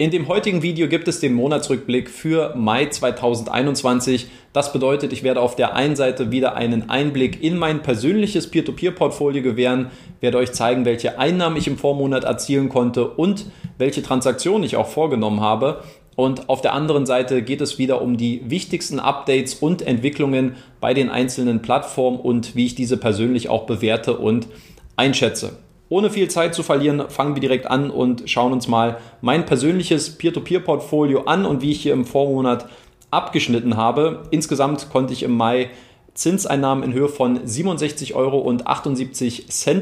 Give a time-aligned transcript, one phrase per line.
[0.00, 4.28] In dem heutigen Video gibt es den Monatsrückblick für Mai 2021.
[4.52, 9.42] Das bedeutet, ich werde auf der einen Seite wieder einen Einblick in mein persönliches Peer-to-Peer-Portfolio
[9.42, 9.90] gewähren,
[10.20, 14.86] werde euch zeigen, welche Einnahmen ich im Vormonat erzielen konnte und welche Transaktionen ich auch
[14.86, 15.82] vorgenommen habe.
[16.14, 20.94] Und auf der anderen Seite geht es wieder um die wichtigsten Updates und Entwicklungen bei
[20.94, 24.46] den einzelnen Plattformen und wie ich diese persönlich auch bewerte und
[24.94, 25.56] einschätze.
[25.90, 30.18] Ohne viel Zeit zu verlieren, fangen wir direkt an und schauen uns mal mein persönliches
[30.18, 32.66] Peer-to-Peer-Portfolio an und wie ich hier im Vormonat
[33.10, 34.24] abgeschnitten habe.
[34.30, 35.70] Insgesamt konnte ich im Mai
[36.12, 38.40] Zinseinnahmen in Höhe von 67,78 Euro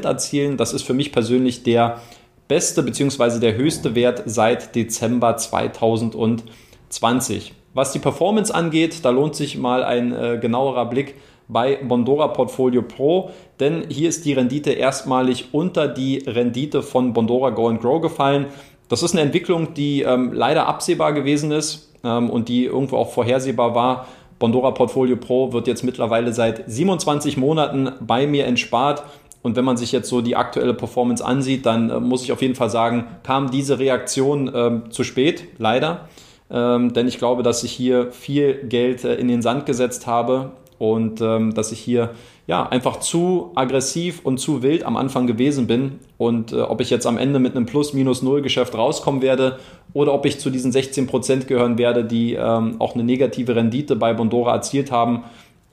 [0.05, 0.55] erzielen.
[0.55, 1.99] Das ist für mich persönlich der
[2.47, 3.39] beste bzw.
[3.39, 7.53] der höchste Wert seit Dezember 2020.
[7.73, 11.15] Was die Performance angeht, da lohnt sich mal ein äh, genauerer Blick
[11.47, 17.51] bei Bondora Portfolio Pro, denn hier ist die Rendite erstmalig unter die Rendite von Bondora
[17.51, 18.47] Go and Grow gefallen.
[18.89, 23.11] Das ist eine Entwicklung, die ähm, leider absehbar gewesen ist ähm, und die irgendwo auch
[23.11, 24.07] vorhersehbar war.
[24.39, 29.03] Bondora Portfolio Pro wird jetzt mittlerweile seit 27 Monaten bei mir entspart.
[29.41, 32.41] Und wenn man sich jetzt so die aktuelle Performance ansieht, dann äh, muss ich auf
[32.41, 36.07] jeden Fall sagen, kam diese Reaktion äh, zu spät, leider.
[36.49, 40.51] Ähm, denn ich glaube, dass ich hier viel Geld äh, in den Sand gesetzt habe
[40.79, 42.11] und ähm, dass ich hier
[42.45, 46.89] ja einfach zu aggressiv und zu wild am Anfang gewesen bin und äh, ob ich
[46.89, 49.59] jetzt am Ende mit einem Plus-Minus-Null-Geschäft rauskommen werde
[49.93, 53.95] oder ob ich zu diesen 16 Prozent gehören werde, die ähm, auch eine negative Rendite
[53.95, 55.23] bei Bondora erzielt haben,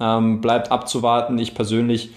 [0.00, 1.38] ähm, bleibt abzuwarten.
[1.38, 2.10] Ich persönlich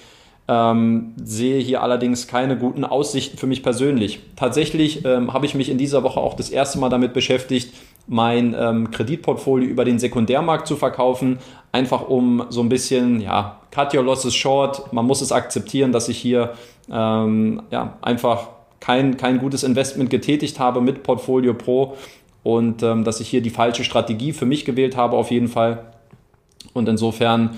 [0.48, 4.20] ähm, sehe hier allerdings keine guten Aussichten für mich persönlich.
[4.36, 7.74] Tatsächlich ähm, habe ich mich in dieser Woche auch das erste Mal damit beschäftigt,
[8.08, 11.40] mein ähm, Kreditportfolio über den Sekundärmarkt zu verkaufen,
[11.72, 14.92] einfach um so ein bisschen, ja, cut your losses short.
[14.94, 16.54] Man muss es akzeptieren, dass ich hier
[16.90, 18.48] ähm, ja, einfach
[18.80, 21.98] kein, kein gutes Investment getätigt habe mit Portfolio Pro
[22.44, 25.84] und ähm, dass ich hier die falsche Strategie für mich gewählt habe auf jeden Fall.
[26.74, 27.58] Und insofern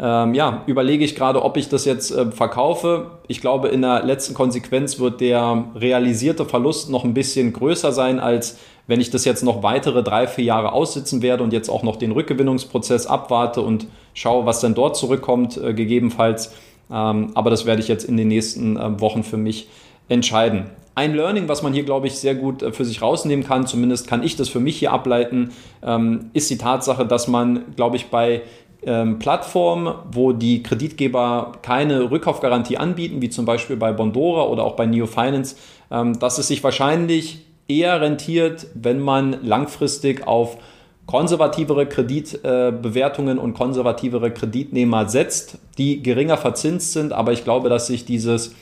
[0.00, 3.10] ähm, ja, überlege ich gerade, ob ich das jetzt äh, verkaufe.
[3.26, 8.20] Ich glaube, in der letzten Konsequenz wird der realisierte Verlust noch ein bisschen größer sein,
[8.20, 8.58] als
[8.88, 11.96] wenn ich das jetzt noch weitere drei, vier Jahre aussitzen werde und jetzt auch noch
[11.96, 16.54] den Rückgewinnungsprozess abwarte und schaue, was dann dort zurückkommt, äh, gegebenenfalls.
[16.90, 19.68] Ähm, aber das werde ich jetzt in den nächsten äh, Wochen für mich
[20.08, 20.70] entscheiden.
[20.94, 24.08] Ein Learning, was man hier, glaube ich, sehr gut äh, für sich rausnehmen kann, zumindest
[24.08, 25.50] kann ich das für mich hier ableiten,
[25.82, 28.40] ähm, ist die Tatsache, dass man, glaube ich, bei
[28.86, 34.76] ähm, Plattformen, wo die Kreditgeber keine Rückkaufgarantie anbieten, wie zum Beispiel bei Bondora oder auch
[34.76, 35.56] bei Neo Finance,
[35.90, 40.56] dass es sich wahrscheinlich eher rentiert, wenn man langfristig auf
[41.06, 47.12] konservativere Kreditbewertungen äh, und konservativere Kreditnehmer setzt, die geringer verzinst sind.
[47.12, 48.54] Aber ich glaube, dass sich dieses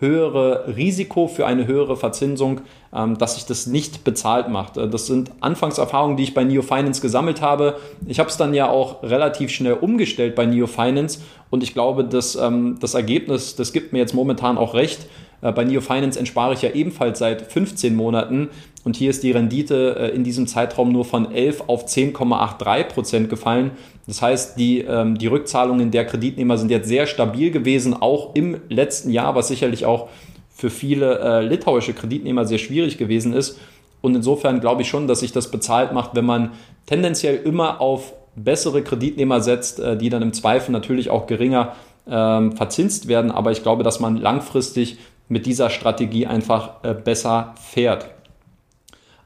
[0.00, 2.62] höhere Risiko für eine höhere Verzinsung,
[2.92, 4.78] ähm, dass sich das nicht bezahlt macht.
[4.78, 7.76] Äh, das sind Anfangserfahrungen, die ich bei Neo Finance gesammelt habe.
[8.06, 11.20] Ich habe es dann ja auch relativ schnell umgestellt bei Neo Finance
[11.50, 15.06] und ich glaube, dass ähm, das Ergebnis, das gibt mir jetzt momentan auch recht.
[15.42, 18.48] Äh, bei Neo Finance entspare ich ja ebenfalls seit 15 Monaten
[18.84, 23.30] und hier ist die Rendite äh, in diesem Zeitraum nur von 11 auf 10,83 Prozent
[23.30, 23.72] gefallen.
[24.06, 28.60] Das heißt, die, ähm, die Rückzahlungen der Kreditnehmer sind jetzt sehr stabil gewesen, auch im
[28.68, 30.08] letzten Jahr, was sicherlich auch
[30.50, 33.58] für viele äh, litauische Kreditnehmer sehr schwierig gewesen ist.
[34.02, 36.52] Und insofern glaube ich schon, dass sich das bezahlt macht, wenn man
[36.86, 41.74] tendenziell immer auf bessere Kreditnehmer setzt, die dann im Zweifel natürlich auch geringer
[42.08, 43.30] ähm, verzinst werden.
[43.30, 44.98] Aber ich glaube, dass man langfristig
[45.30, 48.10] mit dieser Strategie einfach äh, besser fährt.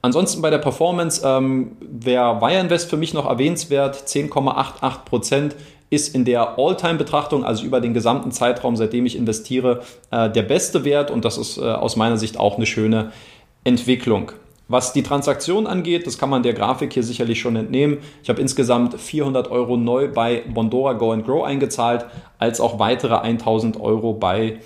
[0.02, 3.96] Ansonsten bei der Performance ähm, wäre Wireinvest für mich noch erwähnenswert.
[3.96, 5.52] 10,88%
[5.88, 10.84] ist in der All-Time-Betrachtung, also über den gesamten Zeitraum, seitdem ich investiere, äh, der beste
[10.84, 13.12] Wert und das ist äh, aus meiner Sicht auch eine schöne
[13.64, 14.32] Entwicklung.
[14.68, 17.98] Was die Transaktion angeht, das kann man der Grafik hier sicherlich schon entnehmen.
[18.22, 22.04] Ich habe insgesamt 400 Euro neu bei Bondora Go and Grow eingezahlt,
[22.38, 24.58] als auch weitere 1000 Euro bei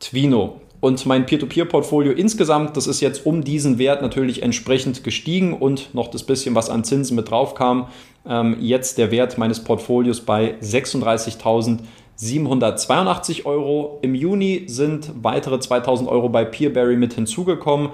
[0.00, 0.60] Twino.
[0.82, 6.08] Und mein Peer-to-Peer-Portfolio insgesamt, das ist jetzt um diesen Wert natürlich entsprechend gestiegen und noch
[6.08, 7.86] das bisschen, was an Zinsen mit drauf kam.
[8.26, 14.00] Ähm, jetzt der Wert meines Portfolios bei 36.782 Euro.
[14.02, 17.90] Im Juni sind weitere 2000 Euro bei Peerberry mit hinzugekommen.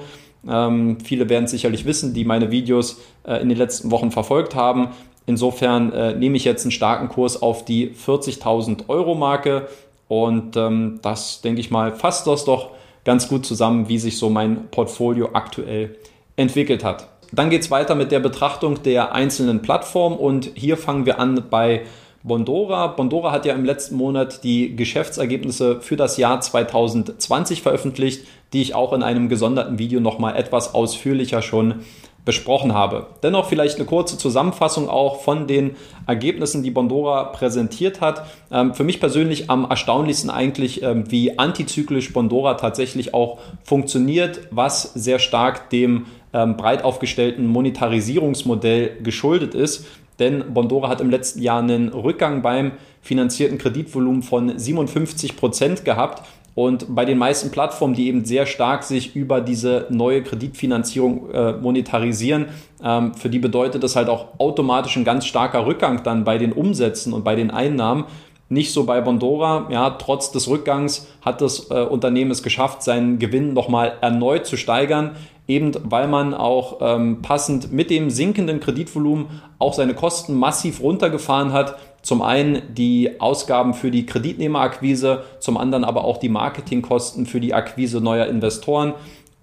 [0.49, 4.88] Ähm, viele werden sicherlich wissen, die meine Videos äh, in den letzten Wochen verfolgt haben.
[5.26, 9.69] Insofern äh, nehme ich jetzt einen starken Kurs auf die 40.000 Euro Marke
[10.08, 12.78] und ähm, das, denke ich mal, fasst das doch
[13.08, 15.96] ganz gut zusammen, wie sich so mein Portfolio aktuell
[16.37, 17.08] entwickelt hat.
[17.32, 21.44] Dann geht es weiter mit der Betrachtung der einzelnen Plattformen und hier fangen wir an
[21.49, 21.87] bei
[22.22, 22.88] Bondora.
[22.88, 28.75] Bondora hat ja im letzten Monat die Geschäftsergebnisse für das Jahr 2020 veröffentlicht, die ich
[28.75, 31.76] auch in einem gesonderten Video nochmal etwas ausführlicher schon
[32.29, 33.07] besprochen habe.
[33.23, 35.77] Dennoch vielleicht eine kurze Zusammenfassung auch von den
[36.07, 38.27] Ergebnissen, die Bondora präsentiert hat.
[38.53, 44.93] Ähm, für mich persönlich am erstaunlichsten eigentlich, ähm, wie antizyklisch Bondora tatsächlich auch funktioniert, was
[44.93, 46.05] sehr stark dem
[46.35, 49.87] ähm, breit aufgestellten Monetarisierungsmodell geschuldet ist.
[50.19, 56.29] Denn Bondora hat im letzten Jahr einen Rückgang beim finanzierten Kreditvolumen von 57 Prozent gehabt
[56.58, 61.52] und bei den meisten Plattformen, die eben sehr stark sich über diese neue Kreditfinanzierung äh,
[61.52, 62.46] monetarisieren,
[62.82, 66.52] ähm, für die bedeutet das halt auch automatisch ein ganz starker Rückgang dann bei den
[66.52, 68.06] Umsätzen und bei den Einnahmen.
[68.49, 69.69] Nicht so bei Bondora.
[69.70, 74.56] Ja, trotz des Rückgangs hat das äh, Unternehmen es geschafft, seinen Gewinn nochmal erneut zu
[74.56, 75.14] steigern.
[75.46, 79.26] Eben weil man auch ähm, passend mit dem sinkenden Kreditvolumen
[79.60, 85.85] auch seine Kosten massiv runtergefahren hat zum einen die Ausgaben für die Kreditnehmerakquise, zum anderen
[85.85, 88.95] aber auch die Marketingkosten für die Akquise neuer Investoren.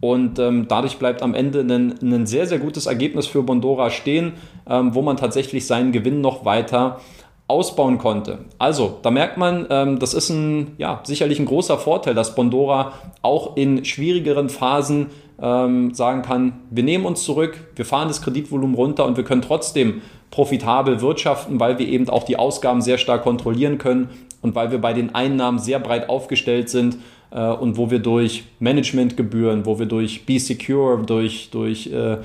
[0.02, 4.34] Und ähm, dadurch bleibt am Ende ein, ein, sehr, sehr gutes Ergebnis für Bondora stehen,
[4.70, 7.00] ähm, wo man tatsächlich seinen Gewinn noch weiter
[7.48, 8.40] ausbauen konnte.
[8.58, 12.94] Also, da merkt man, ähm, das ist ein, ja, sicherlich ein großer Vorteil, dass Bondora
[13.22, 15.08] auch in schwierigeren Phasen
[15.42, 19.42] ähm, sagen kann, wir nehmen uns zurück, wir fahren das Kreditvolumen runter und wir können
[19.42, 20.02] trotzdem
[20.36, 24.10] profitabel wirtschaften, weil wir eben auch die Ausgaben sehr stark kontrollieren können
[24.42, 26.98] und weil wir bei den Einnahmen sehr breit aufgestellt sind
[27.32, 32.18] äh, und wo wir durch Managementgebühren, wo wir durch Be Secure, durch, durch äh,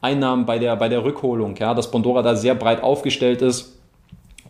[0.00, 3.78] Einnahmen bei der, bei der Rückholung, ja, dass Bondora da sehr breit aufgestellt ist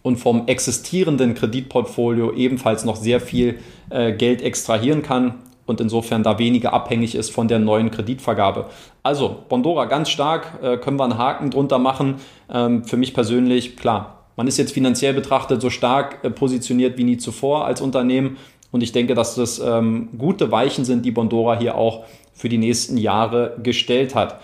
[0.02, 3.58] und vom existierenden Kreditportfolio ebenfalls noch sehr viel
[3.90, 5.34] äh, Geld extrahieren kann
[5.68, 8.66] und insofern da weniger abhängig ist von der neuen Kreditvergabe.
[9.02, 12.16] Also Bondora ganz stark, äh, können wir einen Haken drunter machen.
[12.52, 17.04] Ähm, für mich persönlich, klar, man ist jetzt finanziell betrachtet so stark äh, positioniert wie
[17.04, 18.38] nie zuvor als Unternehmen
[18.70, 22.04] und ich denke, dass das ähm, gute Weichen sind, die Bondora hier auch
[22.34, 24.40] für die nächsten Jahre gestellt hat.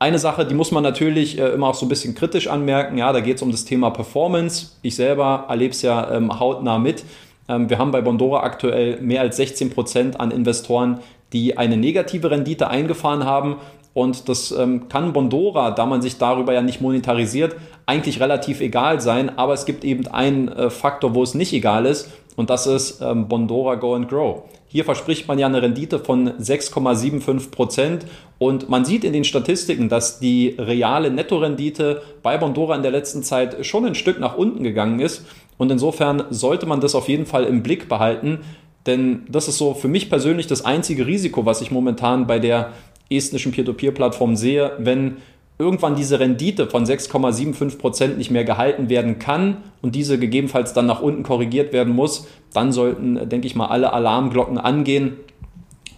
[0.00, 2.98] Eine Sache, die muss man natürlich äh, immer auch so ein bisschen kritisch anmerken.
[2.98, 4.72] Ja, da geht es um das Thema Performance.
[4.82, 7.04] Ich selber erlebe es ja ähm, hautnah mit.
[7.48, 11.00] Ähm, wir haben bei Bondora aktuell mehr als 16 Prozent an Investoren,
[11.32, 13.56] die eine negative Rendite eingefahren haben.
[13.94, 17.56] Und das ähm, kann Bondora, da man sich darüber ja nicht monetarisiert,
[17.86, 19.36] eigentlich relativ egal sein.
[19.38, 22.10] Aber es gibt eben einen äh, Faktor, wo es nicht egal ist.
[22.36, 24.44] Und das ist ähm, Bondora Go and Grow.
[24.68, 28.06] Hier verspricht man ja eine Rendite von 6,75 Prozent
[28.38, 33.22] und man sieht in den Statistiken, dass die reale Nettorendite bei Bondora in der letzten
[33.22, 35.24] Zeit schon ein Stück nach unten gegangen ist
[35.58, 38.38] und insofern sollte man das auf jeden Fall im Blick behalten,
[38.86, 42.72] denn das ist so für mich persönlich das einzige Risiko, was ich momentan bei der
[43.10, 45.18] estnischen Peer-to-Peer-Plattform sehe, wenn
[45.58, 50.86] irgendwann diese Rendite von 6,75 Prozent nicht mehr gehalten werden kann und diese gegebenenfalls dann
[50.86, 55.16] nach unten korrigiert werden muss, dann sollten, denke ich mal, alle Alarmglocken angehen.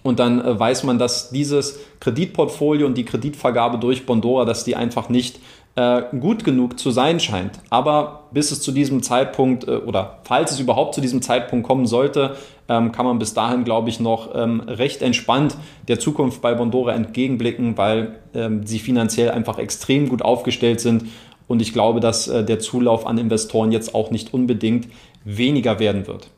[0.03, 4.75] Und dann äh, weiß man, dass dieses Kreditportfolio und die Kreditvergabe durch Bondora, dass die
[4.75, 5.41] einfach nicht
[5.77, 7.61] äh, gut genug zu sein scheint.
[7.71, 11.87] Aber bis es zu diesem Zeitpunkt äh, oder falls es überhaupt zu diesem Zeitpunkt kommen
[11.87, 12.37] sollte,
[12.69, 15.57] ähm, kann man bis dahin, glaube ich, noch ähm, recht entspannt
[15.89, 21.05] der Zukunft bei Bondora entgegenblicken, weil ähm, sie finanziell einfach extrem gut aufgestellt sind.
[21.49, 24.89] Und ich glaube, dass äh, der Zulauf an Investoren jetzt auch nicht unbedingt
[25.25, 26.31] weniger werden wird.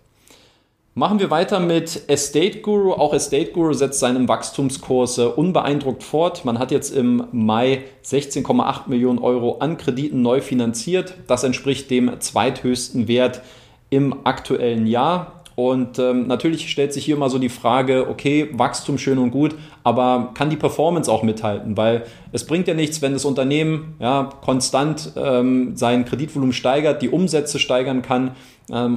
[0.95, 2.93] Machen wir weiter mit Estate Guru.
[2.93, 6.45] Auch Estate Guru setzt seinen Wachstumskurs unbeeindruckt fort.
[6.45, 11.15] Man hat jetzt im Mai 16,8 Millionen Euro an Krediten neu finanziert.
[11.29, 13.41] Das entspricht dem zweithöchsten Wert
[13.89, 15.43] im aktuellen Jahr.
[15.55, 19.55] Und ähm, natürlich stellt sich hier mal so die Frage, okay, Wachstum schön und gut,
[19.85, 21.77] aber kann die Performance auch mithalten?
[21.77, 27.11] Weil es bringt ja nichts, wenn das Unternehmen ja, konstant ähm, sein Kreditvolumen steigert, die
[27.11, 28.33] Umsätze steigern kann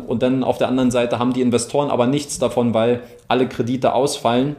[0.07, 3.93] und dann auf der anderen Seite haben die Investoren aber nichts davon, weil alle Kredite
[3.93, 4.55] ausfallen.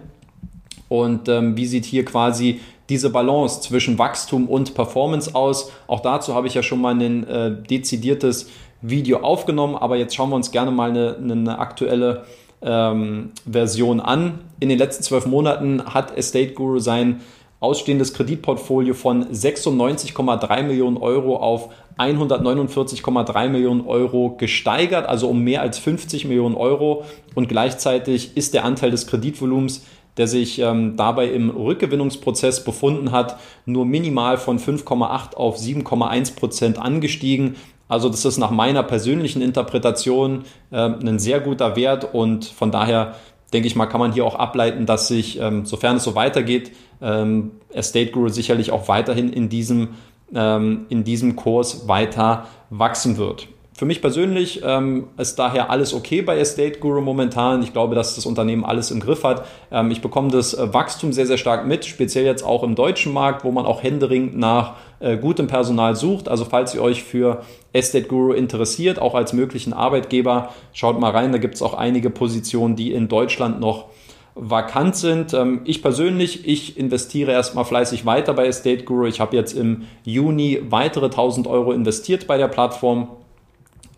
[0.88, 5.72] Und ähm, wie sieht hier quasi diese Balance zwischen Wachstum und Performance aus?
[5.86, 8.50] Auch dazu habe ich ja schon mal ein äh, dezidiertes
[8.82, 12.24] Video aufgenommen, aber jetzt schauen wir uns gerne mal eine, eine aktuelle
[12.62, 14.40] ähm, Version an.
[14.60, 17.20] In den letzten zwölf Monaten hat Estate Guru sein
[17.66, 25.78] ausstehendes Kreditportfolio von 96,3 Millionen Euro auf 149,3 Millionen Euro gesteigert, also um mehr als
[25.78, 27.04] 50 Millionen Euro.
[27.34, 29.84] Und gleichzeitig ist der Anteil des Kreditvolumens,
[30.16, 36.78] der sich ähm, dabei im Rückgewinnungsprozess befunden hat, nur minimal von 5,8 auf 7,1 Prozent
[36.78, 37.56] angestiegen.
[37.88, 43.16] Also das ist nach meiner persönlichen Interpretation äh, ein sehr guter Wert und von daher
[43.52, 46.72] denke ich mal, kann man hier auch ableiten, dass sich, ähm, sofern es so weitergeht,
[47.00, 49.90] ähm, Estate Guru sicherlich auch weiterhin in diesem,
[50.34, 53.48] ähm, in diesem Kurs weiter wachsen wird.
[53.76, 57.62] Für mich persönlich ähm, ist daher alles okay bei Estate Guru momentan.
[57.62, 59.44] Ich glaube, dass das Unternehmen alles im Griff hat.
[59.70, 63.12] Ähm, ich bekomme das äh, Wachstum sehr, sehr stark mit, speziell jetzt auch im deutschen
[63.12, 66.30] Markt, wo man auch händeringend nach äh, gutem Personal sucht.
[66.30, 67.42] Also falls ihr euch für
[67.74, 71.32] Estate Guru interessiert, auch als möglichen Arbeitgeber, schaut mal rein.
[71.32, 73.88] Da gibt es auch einige Positionen, die in Deutschland noch
[74.34, 75.34] vakant sind.
[75.34, 79.04] Ähm, ich persönlich, ich investiere erstmal fleißig weiter bei Estate Guru.
[79.04, 83.08] Ich habe jetzt im Juni weitere 1000 Euro investiert bei der Plattform.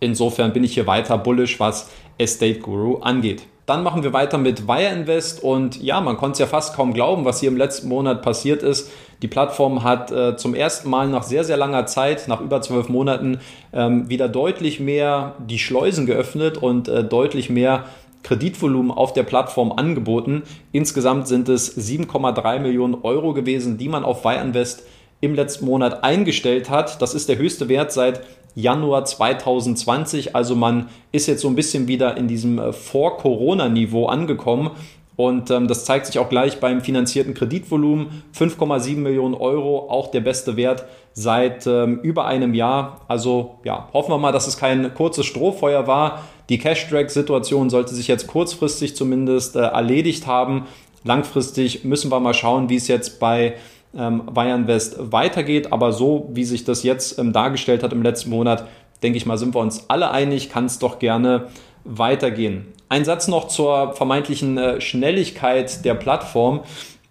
[0.01, 3.43] Insofern bin ich hier weiter bullish, was Estate Guru angeht.
[3.67, 6.95] Dann machen wir weiter mit Wire Invest und ja, man konnte es ja fast kaum
[6.95, 8.91] glauben, was hier im letzten Monat passiert ist.
[9.21, 12.89] Die Plattform hat äh, zum ersten Mal nach sehr, sehr langer Zeit, nach über zwölf
[12.89, 13.41] Monaten,
[13.75, 17.85] ähm, wieder deutlich mehr die Schleusen geöffnet und äh, deutlich mehr
[18.23, 20.45] Kreditvolumen auf der Plattform angeboten.
[20.73, 24.85] Insgesamt sind es 7,3 Millionen Euro gewesen, die man auf Wire Invest
[25.21, 27.03] im letzten Monat eingestellt hat.
[27.03, 28.23] Das ist der höchste Wert seit
[28.59, 30.35] Januar 2020.
[30.35, 34.71] Also man ist jetzt so ein bisschen wieder in diesem äh, Vor-Corona-Niveau angekommen.
[35.15, 38.23] Und ähm, das zeigt sich auch gleich beim finanzierten Kreditvolumen.
[38.37, 43.01] 5,7 Millionen Euro, auch der beste Wert seit ähm, über einem Jahr.
[43.07, 46.25] Also ja, hoffen wir mal, dass es kein kurzes Strohfeuer war.
[46.49, 50.67] Die Cash-Drag-Situation sollte sich jetzt kurzfristig zumindest äh, erledigt haben.
[51.05, 53.55] Langfristig müssen wir mal schauen, wie es jetzt bei
[53.97, 55.73] ähm, Bayern West weitergeht.
[55.73, 58.67] Aber so wie sich das jetzt ähm, dargestellt hat im letzten Monat,
[59.03, 61.49] denke ich mal, sind wir uns alle einig, kann es doch gerne
[61.85, 62.67] weitergehen.
[62.89, 66.61] Ein Satz noch zur vermeintlichen äh, Schnelligkeit der Plattform.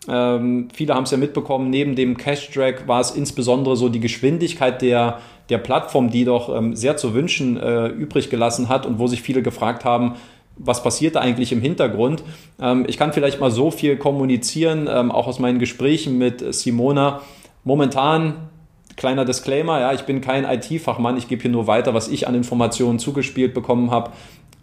[0.10, 4.82] Ähm, viele haben es ja mitbekommen, neben dem Cash-Track war es insbesondere so die Geschwindigkeit
[4.82, 5.20] der,
[5.50, 9.22] der Plattform, die doch ähm, sehr zu wünschen äh, übrig gelassen hat und wo sich
[9.22, 10.16] viele gefragt haben,
[10.58, 12.24] was passiert da eigentlich im Hintergrund.
[12.60, 17.22] Ähm, ich kann vielleicht mal so viel kommunizieren, ähm, auch aus meinen Gesprächen mit Simona.
[17.64, 18.50] Momentan,
[18.96, 22.36] kleiner Disclaimer, ja, ich bin kein IT-Fachmann, ich gebe hier nur weiter, was ich an
[22.36, 24.12] Informationen zugespielt bekommen habe.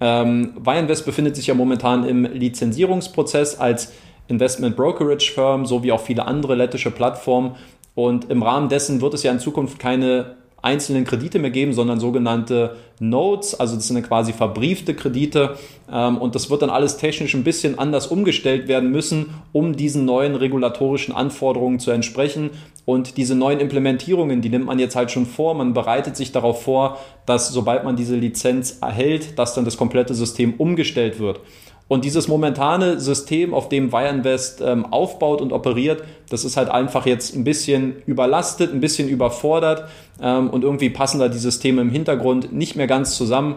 [0.00, 3.92] Ähm, Weinvest befindet sich ja momentan im Lizenzierungsprozess als
[4.28, 7.56] Investment Brokerage Firm, so wie auch viele andere lettische Plattformen.
[7.94, 12.00] Und im Rahmen dessen wird es ja in Zukunft keine einzelnen Kredite mehr geben, sondern
[12.00, 15.56] sogenannte Notes, also das sind quasi verbriefte Kredite
[15.92, 20.04] ähm, und das wird dann alles technisch ein bisschen anders umgestellt werden müssen, um diesen
[20.04, 22.50] neuen regulatorischen Anforderungen zu entsprechen.
[22.87, 25.54] Und diese neuen Implementierungen, die nimmt man jetzt halt schon vor.
[25.54, 30.14] Man bereitet sich darauf vor, dass sobald man diese Lizenz erhält, dass dann das komplette
[30.14, 31.40] System umgestellt wird.
[31.86, 37.04] Und dieses momentane System, auf dem Wireinvest ähm, aufbaut und operiert, das ist halt einfach
[37.04, 39.86] jetzt ein bisschen überlastet, ein bisschen überfordert
[40.20, 43.56] ähm, und irgendwie passen da die Systeme im Hintergrund nicht mehr ganz zusammen.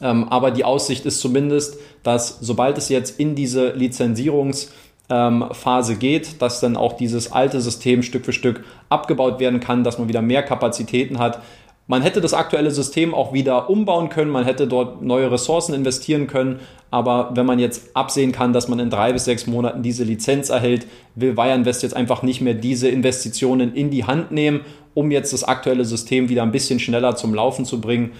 [0.00, 6.60] Ähm, aber die Aussicht ist zumindest, dass sobald es jetzt in diese Lizenzierungsphase geht, dass
[6.60, 10.44] dann auch dieses alte System Stück für Stück abgebaut werden kann, dass man wieder mehr
[10.44, 11.42] Kapazitäten hat,
[11.92, 16.26] man hätte das aktuelle System auch wieder umbauen können, man hätte dort neue Ressourcen investieren
[16.26, 20.02] können, aber wenn man jetzt absehen kann, dass man in drei bis sechs Monaten diese
[20.02, 24.62] Lizenz erhält, will Wireinvest jetzt einfach nicht mehr diese Investitionen in die Hand nehmen,
[24.94, 28.12] um jetzt das aktuelle System wieder ein bisschen schneller zum Laufen zu bringen.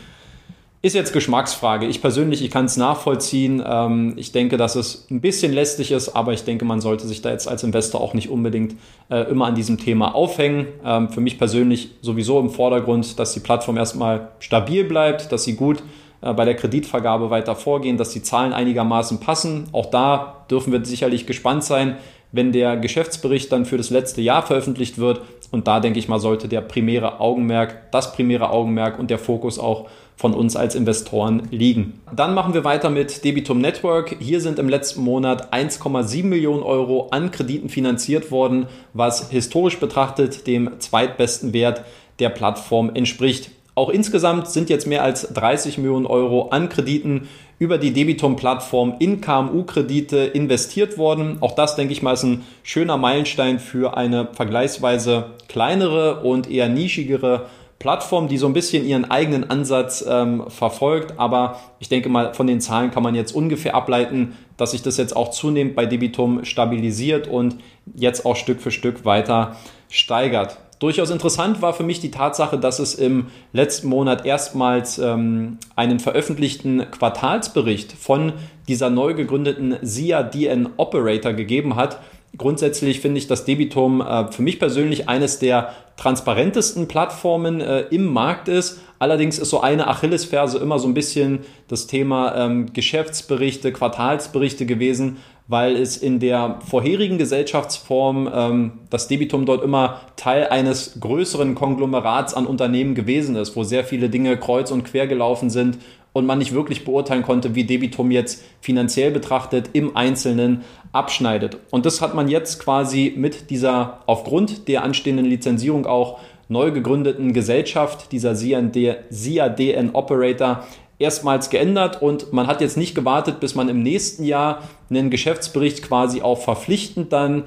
[0.85, 1.87] Ist jetzt Geschmacksfrage.
[1.87, 3.63] Ich persönlich, ich kann es nachvollziehen.
[3.65, 7.23] Ähm, ich denke, dass es ein bisschen lästig ist, aber ich denke, man sollte sich
[7.23, 8.75] da jetzt als Investor auch nicht unbedingt
[9.09, 10.67] äh, immer an diesem Thema aufhängen.
[10.85, 15.55] Ähm, für mich persönlich sowieso im Vordergrund, dass die Plattform erstmal stabil bleibt, dass sie
[15.55, 15.85] gut
[16.21, 19.67] äh, bei der Kreditvergabe weiter vorgehen, dass die Zahlen einigermaßen passen.
[19.71, 21.97] Auch da dürfen wir sicherlich gespannt sein,
[22.33, 25.21] wenn der Geschäftsbericht dann für das letzte Jahr veröffentlicht wird.
[25.51, 29.59] Und da denke ich mal, sollte der primäre Augenmerk, das primäre Augenmerk und der Fokus
[29.59, 32.01] auch von uns als Investoren liegen.
[32.15, 34.17] Dann machen wir weiter mit Debitum Network.
[34.19, 40.47] Hier sind im letzten Monat 1,7 Millionen Euro an Krediten finanziert worden, was historisch betrachtet
[40.47, 41.85] dem zweitbesten Wert
[42.19, 43.51] der Plattform entspricht.
[43.75, 49.21] Auch insgesamt sind jetzt mehr als 30 Millionen Euro an Krediten über die Debitum-Plattform in
[49.21, 51.39] KMU-Kredite investiert worden.
[51.41, 56.69] Auch das, denke ich mal, ist ein schöner Meilenstein für eine vergleichsweise kleinere und eher
[56.69, 57.47] nischigere
[57.79, 61.19] Plattform, die so ein bisschen ihren eigenen Ansatz ähm, verfolgt.
[61.19, 64.99] Aber ich denke mal, von den Zahlen kann man jetzt ungefähr ableiten, dass sich das
[64.99, 67.57] jetzt auch zunehmend bei Debitum stabilisiert und
[67.95, 69.57] jetzt auch Stück für Stück weiter
[69.89, 70.59] steigert.
[70.83, 76.01] Durchaus interessant war für mich die Tatsache, dass es im letzten Monat erstmals ähm, einen
[76.01, 78.33] veröffentlichten Quartalsbericht von
[78.67, 82.01] dieser neu gegründeten SIA DN Operator gegeben hat.
[82.37, 88.07] grundsätzlich finde ich, dass Debitum äh, für mich persönlich eines der transparentesten Plattformen äh, im
[88.07, 88.81] Markt ist.
[88.99, 95.19] Allerdings ist so eine Achillesferse immer so ein bisschen das Thema ähm, Geschäftsberichte, Quartalsberichte gewesen,
[95.53, 102.33] weil es in der vorherigen Gesellschaftsform ähm, das Debitum dort immer Teil eines größeren Konglomerats
[102.33, 105.77] an Unternehmen gewesen ist, wo sehr viele Dinge kreuz und quer gelaufen sind
[106.15, 111.59] und man nicht wirklich beurteilen konnte, wie Debitum jetzt finanziell betrachtet im Einzelnen abschneidet.
[111.71, 116.19] Und das hat man jetzt quasi mit dieser aufgrund der anstehenden Lizenzierung auch
[116.49, 120.65] neu gegründeten Gesellschaft, dieser SIADN Operator,
[121.03, 125.83] erstmals geändert und man hat jetzt nicht gewartet, bis man im nächsten Jahr einen Geschäftsbericht
[125.83, 127.45] quasi auch verpflichtend dann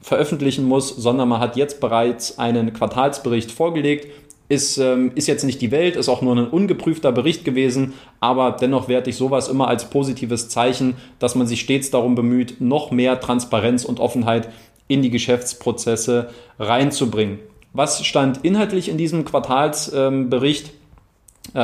[0.00, 4.08] veröffentlichen muss, sondern man hat jetzt bereits einen Quartalsbericht vorgelegt
[4.48, 8.52] ist, ähm, ist jetzt nicht die Welt, ist auch nur ein ungeprüfter Bericht gewesen, aber
[8.52, 12.90] dennoch werte ich sowas immer als positives Zeichen, dass man sich stets darum bemüht, noch
[12.90, 14.48] mehr Transparenz und Offenheit
[14.86, 17.40] in die Geschäftsprozesse reinzubringen.
[17.74, 20.66] Was stand inhaltlich in diesem Quartalsbericht?
[20.66, 20.77] Ähm, äh,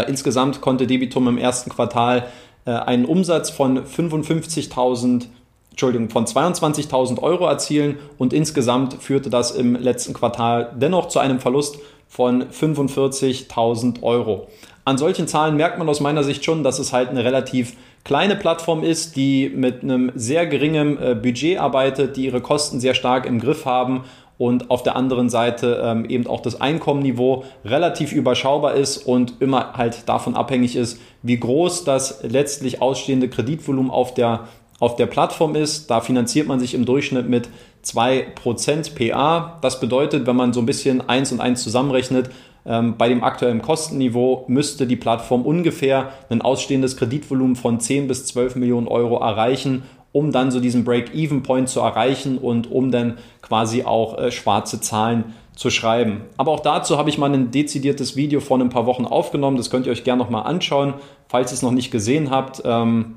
[0.09, 2.27] insgesamt konnte Debitum im ersten Quartal
[2.65, 5.27] äh, einen Umsatz von 55.000
[5.71, 11.41] Entschuldigung, von 22.000 Euro erzielen und insgesamt führte das im letzten Quartal dennoch zu einem
[11.41, 14.47] Verlust von 45.000 Euro.
[14.85, 17.75] An solchen Zahlen merkt man aus meiner Sicht schon, dass es halt eine relativ
[18.05, 22.95] kleine Plattform ist, die mit einem sehr geringen äh, Budget arbeitet, die ihre Kosten sehr
[22.95, 24.05] stark im Griff haben
[24.37, 29.75] und auf der anderen Seite ähm, eben auch das Einkommenniveau relativ überschaubar ist und immer
[29.75, 34.49] halt davon abhängig ist, wie groß das letztlich ausstehende Kreditvolumen auf der,
[34.81, 35.91] auf der Plattform ist.
[35.91, 37.49] Da finanziert man sich im Durchschnitt mit
[37.85, 39.59] 2% PA.
[39.63, 42.31] Das bedeutet, wenn man so ein bisschen 1 und 1 zusammenrechnet,
[42.67, 48.27] ähm, bei dem aktuellen Kostenniveau müsste die Plattform ungefähr ein ausstehendes Kreditvolumen von 10 bis
[48.27, 53.85] 12 Millionen Euro erreichen, um dann so diesen Break-Even-Point zu erreichen und um dann quasi
[53.85, 56.23] auch äh, schwarze Zahlen zu schreiben.
[56.37, 59.57] Aber auch dazu habe ich mal ein dezidiertes Video vor ein paar Wochen aufgenommen.
[59.57, 60.95] Das könnt ihr euch gerne nochmal anschauen,
[61.29, 62.63] falls ihr es noch nicht gesehen habt.
[62.65, 63.17] Ähm,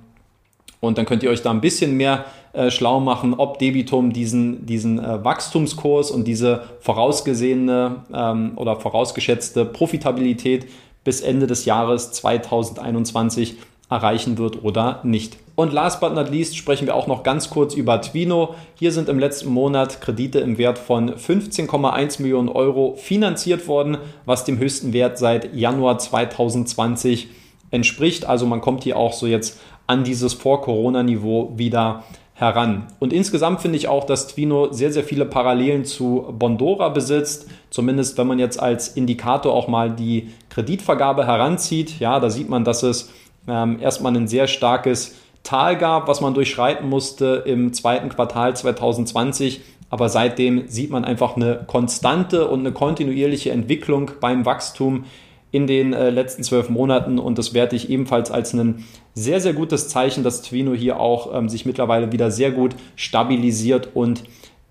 [0.79, 4.65] und dann könnt ihr euch da ein bisschen mehr äh, schlau machen, ob Debitum diesen,
[4.65, 10.67] diesen äh, Wachstumskurs und diese vorausgesehene ähm, oder vorausgeschätzte Profitabilität
[11.03, 13.57] bis Ende des Jahres 2021
[13.89, 15.37] erreichen wird oder nicht.
[15.55, 18.53] Und last but not least sprechen wir auch noch ganz kurz über Twino.
[18.75, 24.45] Hier sind im letzten Monat Kredite im Wert von 15,1 Millionen Euro finanziert worden, was
[24.45, 27.29] dem höchsten Wert seit Januar 2020
[27.71, 28.25] entspricht.
[28.25, 32.03] Also man kommt hier auch so jetzt an dieses Vor-Corona-Niveau wieder
[32.35, 32.85] heran.
[32.99, 37.49] Und insgesamt finde ich auch, dass Twino sehr, sehr viele Parallelen zu Bondora besitzt.
[37.71, 41.99] Zumindest wenn man jetzt als Indikator auch mal die Kreditvergabe heranzieht.
[41.99, 43.09] Ja, da sieht man, dass es
[43.47, 49.61] ähm, erstmal ein sehr starkes Tal gab, was man durchschreiten musste im zweiten Quartal 2020.
[49.89, 55.05] Aber seitdem sieht man einfach eine konstante und eine kontinuierliche Entwicklung beim Wachstum
[55.51, 58.83] in den äh, letzten zwölf Monaten und das werte ich ebenfalls als ein
[59.13, 63.89] sehr, sehr gutes Zeichen, dass Twino hier auch ähm, sich mittlerweile wieder sehr gut stabilisiert
[63.93, 64.23] und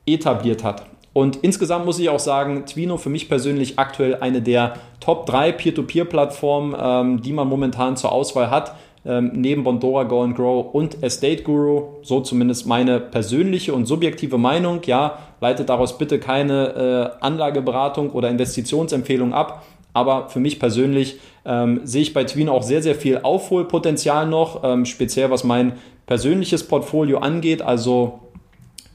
[0.06, 0.86] etabliert hat.
[1.16, 5.52] Und insgesamt muss ich auch sagen, Twino für mich persönlich aktuell eine der Top 3
[5.52, 8.74] Peer-to-Peer-Plattformen, ähm, die man momentan zur Auswahl hat.
[9.06, 11.84] Ähm, neben Bondora, Go and Grow und Estate Guru.
[12.02, 14.80] So zumindest meine persönliche und subjektive Meinung.
[14.84, 19.64] Ja, leitet daraus bitte keine äh, Anlageberatung oder Investitionsempfehlung ab.
[19.94, 24.62] Aber für mich persönlich ähm, sehe ich bei Tween auch sehr, sehr viel Aufholpotenzial noch,
[24.64, 27.62] ähm, speziell was mein persönliches Portfolio angeht.
[27.62, 28.20] Also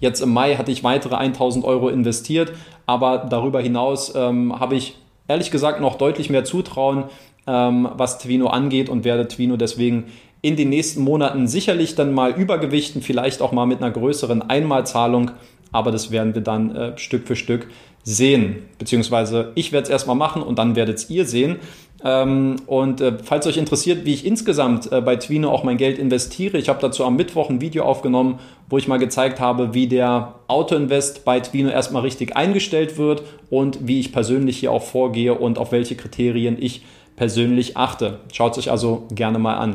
[0.02, 2.52] jetzt im Mai hatte ich weitere 1000 Euro investiert,
[2.86, 4.98] aber darüber hinaus ähm, habe ich
[5.30, 7.06] ehrlich gesagt noch deutlich mehr Zutrauen,
[7.48, 10.08] ähm, was Twino angeht und werde Twino deswegen
[10.42, 15.32] in den nächsten Monaten sicherlich dann mal übergewichten, vielleicht auch mal mit einer größeren Einmalzahlung,
[15.72, 17.68] aber das werden wir dann äh, Stück für Stück
[18.04, 18.64] sehen.
[18.80, 21.58] Beziehungsweise ich werde es erstmal machen und dann werdet ihr sehen.
[22.04, 26.00] Ähm, und äh, falls euch interessiert, wie ich insgesamt äh, bei Twino auch mein Geld
[26.00, 29.86] investiere, ich habe dazu am Mittwoch ein Video aufgenommen, wo ich mal gezeigt habe, wie
[29.86, 35.36] der Autoinvest bei Twino erstmal richtig eingestellt wird und wie ich persönlich hier auch vorgehe
[35.36, 36.84] und auf welche Kriterien ich
[37.16, 38.20] persönlich achte.
[38.34, 39.70] Schaut es euch also gerne mal an.